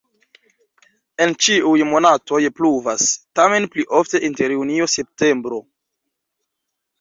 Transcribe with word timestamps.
En 1.25 1.33
ĉiuj 1.47 1.83
monatoj 1.89 2.39
pluvas, 2.61 3.11
tamen 3.41 3.69
pli 3.77 3.85
ofte 3.99 4.23
inter 4.31 4.57
junio-septembro. 4.57 5.61